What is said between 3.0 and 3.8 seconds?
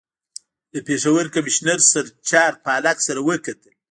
سره وکتل.